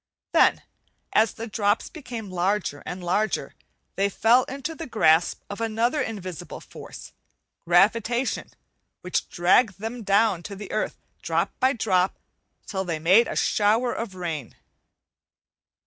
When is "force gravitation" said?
6.59-8.49